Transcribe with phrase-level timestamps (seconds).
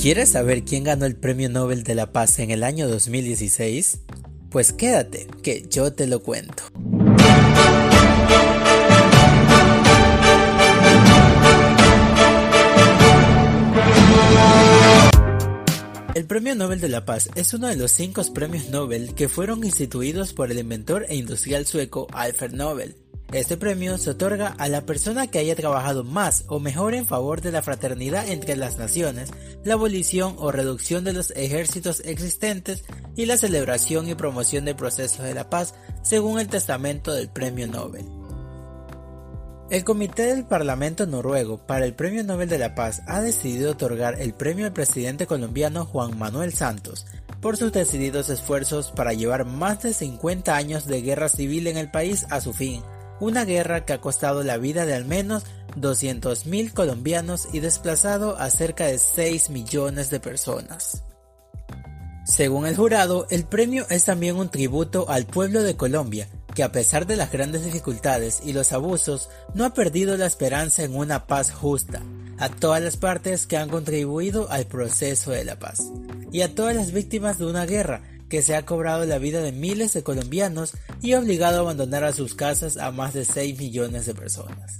[0.00, 4.00] ¿Quieres saber quién ganó el Premio Nobel de la Paz en el año 2016?
[4.48, 6.62] Pues quédate, que yo te lo cuento.
[16.14, 19.62] El Premio Nobel de la Paz es uno de los cinco premios Nobel que fueron
[19.64, 22.96] instituidos por el inventor e industrial sueco Alfred Nobel.
[23.32, 27.40] Este premio se otorga a la persona que haya trabajado más o mejor en favor
[27.40, 29.30] de la fraternidad entre las naciones,
[29.62, 32.82] la abolición o reducción de los ejércitos existentes
[33.14, 37.68] y la celebración y promoción del proceso de la paz, según el testamento del Premio
[37.68, 38.04] Nobel.
[39.70, 44.20] El Comité del Parlamento noruego para el Premio Nobel de la Paz ha decidido otorgar
[44.20, 47.06] el premio al presidente colombiano Juan Manuel Santos
[47.40, 51.92] por sus decididos esfuerzos para llevar más de 50 años de guerra civil en el
[51.92, 52.82] país a su fin
[53.20, 55.44] una guerra que ha costado la vida de al menos
[55.76, 61.04] 200.000 colombianos y desplazado a cerca de 6 millones de personas.
[62.24, 66.72] Según el jurado, el premio es también un tributo al pueblo de Colombia, que a
[66.72, 71.26] pesar de las grandes dificultades y los abusos, no ha perdido la esperanza en una
[71.26, 72.02] paz justa,
[72.38, 75.90] a todas las partes que han contribuido al proceso de la paz,
[76.32, 79.52] y a todas las víctimas de una guerra que se ha cobrado la vida de
[79.52, 84.06] miles de colombianos y obligado a abandonar a sus casas a más de 6 millones
[84.06, 84.78] de personas.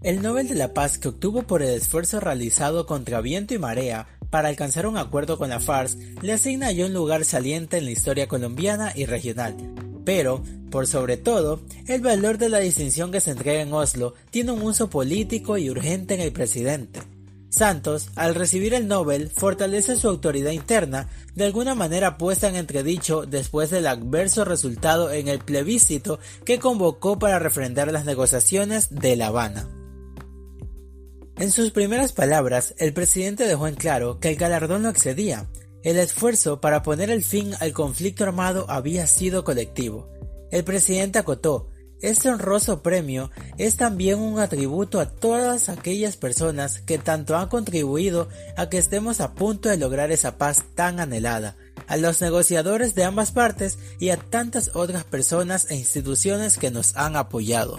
[0.00, 4.06] El Nobel de la Paz que obtuvo por el esfuerzo realizado contra viento y marea
[4.30, 7.90] para alcanzar un acuerdo con la FARC le asigna ya un lugar saliente en la
[7.90, 9.56] historia colombiana y regional,
[10.04, 14.52] pero, por sobre todo, el valor de la distinción que se entrega en Oslo tiene
[14.52, 17.00] un uso político y urgente en el presidente.
[17.50, 23.24] Santos, al recibir el Nobel, fortalece su autoridad interna, de alguna manera puesta en entredicho
[23.24, 29.28] después del adverso resultado en el plebiscito que convocó para refrendar las negociaciones de La
[29.28, 29.68] Habana.
[31.38, 35.48] En sus primeras palabras, el presidente dejó en claro que el galardón no excedía.
[35.84, 40.10] El esfuerzo para poner el fin al conflicto armado había sido colectivo.
[40.50, 41.68] El presidente acotó,
[42.00, 48.28] este honroso premio es también un atributo a todas aquellas personas que tanto han contribuido
[48.56, 51.56] a que estemos a punto de lograr esa paz tan anhelada,
[51.86, 56.96] a los negociadores de ambas partes y a tantas otras personas e instituciones que nos
[56.96, 57.78] han apoyado.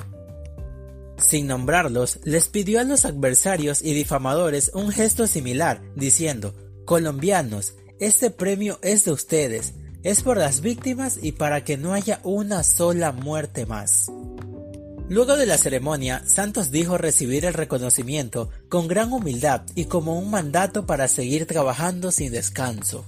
[1.18, 6.54] Sin nombrarlos, les pidió a los adversarios y difamadores un gesto similar, diciendo,
[6.86, 12.20] Colombianos, este premio es de ustedes, es por las víctimas y para que no haya
[12.24, 14.12] una sola muerte más.
[15.10, 20.30] Luego de la ceremonia, Santos dijo recibir el reconocimiento con gran humildad y como un
[20.30, 23.06] mandato para seguir trabajando sin descanso.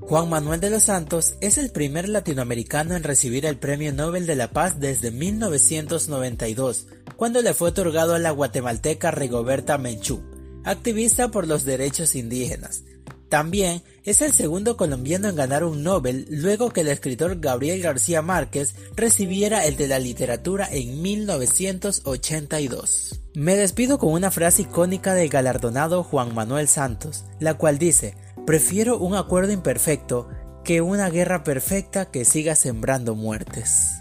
[0.00, 4.36] Juan Manuel de los Santos es el primer latinoamericano en recibir el Premio Nobel de
[4.36, 10.22] la Paz desde 1992, cuando le fue otorgado a la guatemalteca Rigoberta Menchú,
[10.64, 12.84] activista por los derechos indígenas,
[13.28, 18.22] también es el segundo colombiano en ganar un Nobel luego que el escritor Gabriel García
[18.22, 23.20] Márquez recibiera el de la literatura en 1982.
[23.34, 28.14] Me despido con una frase icónica del galardonado Juan Manuel Santos, la cual dice,
[28.46, 30.28] prefiero un acuerdo imperfecto
[30.64, 33.98] que una guerra perfecta que siga sembrando muertes.